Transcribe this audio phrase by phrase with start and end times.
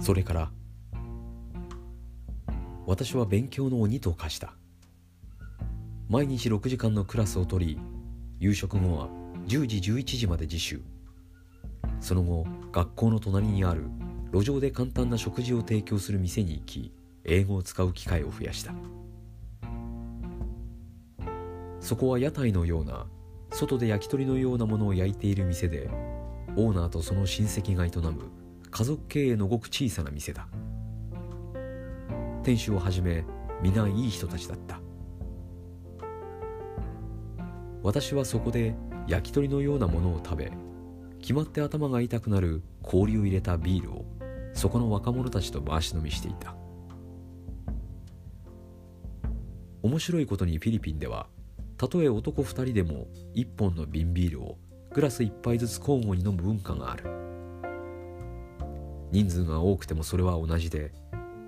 [0.00, 0.50] それから
[2.86, 4.54] 私は勉強の鬼と化した。
[6.08, 7.78] 毎日6時間のクラスを取り
[8.38, 9.08] 夕食後は
[9.48, 10.80] 10時11時まで自習。
[12.00, 13.88] その後学校の隣にある
[14.32, 16.92] 路上で簡単な食事を提供する店に行き
[17.24, 18.72] 英語を使う機会を増やした。
[21.80, 23.06] そこは屋台のような
[23.50, 25.88] 外で焼き鳥のようなものを焼いている店で
[26.56, 28.45] オーナーとその親戚が営む
[28.76, 30.48] 家族経営のごく小さな店だ。
[32.42, 33.24] 店主をはじめ
[33.62, 34.78] 皆いい人たちだった。
[37.82, 38.74] 私はそこで
[39.08, 40.52] 焼き鳥のようなものを食べ
[41.20, 44.04] 決まって頭が痛くなる氷を入れたビールを
[44.52, 46.54] そこの若者たちと回し飲みしていた。
[49.82, 51.28] 面白いことにフィリピンでは
[51.78, 54.58] たとえ男2人でも1本の瓶ビールを
[54.92, 57.25] グラス1杯ずつ交互に飲む文化がある。
[59.16, 60.92] 人数が多くてもそれは同じで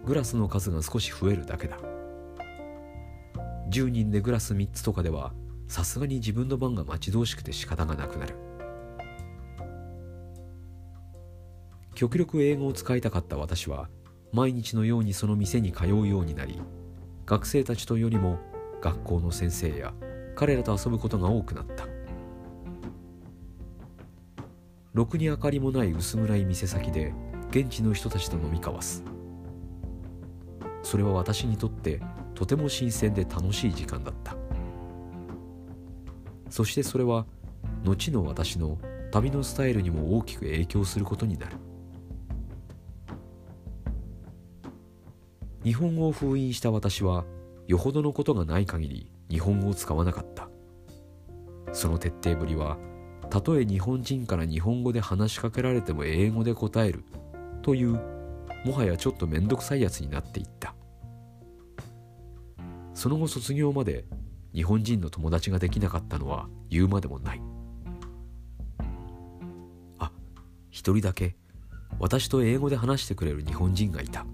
[0.06, 1.76] グラスの数が少し増えるだけだ。
[3.68, 5.34] 10人でグラス3つとかでは
[5.66, 8.34] さすがに自分の番が待ち遠しくて仕方がなくなる。
[11.94, 13.90] 極力英語を使いたかった私は
[14.32, 16.58] 毎日のようにその店に通うようになり
[17.26, 18.38] 学生たちとよりも
[18.80, 19.92] 学校の先生や
[20.36, 21.86] 彼らと遊ぶことが多くなった。
[24.94, 27.12] ろくに明かりもない薄暗い店先で
[27.50, 29.02] 現地の人たちと飲み交わす。
[30.82, 32.00] それは私にとって
[32.34, 34.36] とても新鮮で楽しい時間だった。
[36.50, 37.26] そしてそれは
[37.84, 38.78] 後の私の
[39.10, 41.56] 旅のスタイルにも大きく影響することになる。
[45.64, 47.24] 日本語を封印した私は
[47.66, 50.48] よほどのことがない限り日本語を使わなかった。
[51.72, 52.78] その徹底ぶりは
[53.28, 57.04] たとえ日本人から日本語で話しかけられても英語で答える
[57.62, 58.00] という
[58.64, 60.74] もはやちょっと面倒くさいやつになっていった。
[62.94, 64.04] その後卒業まで
[64.52, 67.42] 日本人の友達ができなかったのは言うまでもない。
[69.98, 70.10] あ
[70.70, 71.36] 一人だけ
[72.00, 74.26] 私と英語で話してくれる日本人がいた。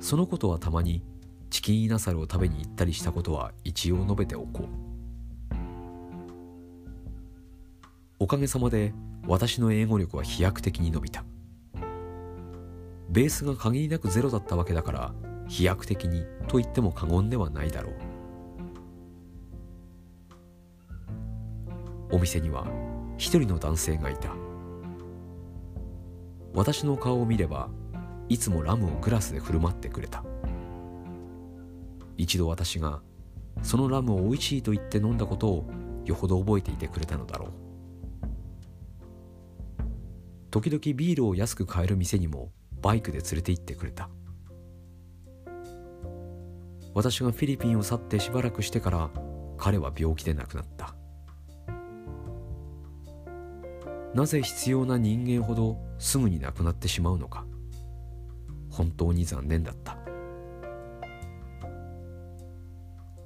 [0.00, 1.02] そのことはたまに
[1.50, 4.68] チキンイナサルを食べに行ったりしたことは一応述べておこう。
[8.18, 8.94] おかげさまで
[9.26, 11.24] 私の英語力は飛躍的に伸びた。
[13.12, 15.14] ベースが限りなくゼロだったわけだから
[15.46, 17.94] 飛躍的にと言っても過言ではないだろう。
[22.16, 22.66] お店には
[23.18, 24.30] 一人の男性がいた。
[26.54, 27.68] 私の顔を見れば
[28.30, 30.24] いつもラムをグラスで振る舞ってくれた。
[32.16, 33.02] 一度私が
[33.62, 35.70] そのラムを美味しいと言って飲んだことを
[36.06, 37.52] よほど覚えていてくれたのだろう。
[40.50, 42.52] 時々ビールを安く買える店にも
[42.82, 44.10] バイクで連れて行ってくれた。
[46.94, 49.10] 私がフィリピンを去ってしばらくしてから
[49.56, 50.94] 彼は病気で亡くなった。
[54.14, 57.46] なぜ必要な人間ほどすぐに亡くなってしまうのか
[58.68, 59.96] 本当に残念だった。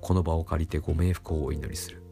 [0.01, 2.06] この場を借りてご冥福をお祈りする。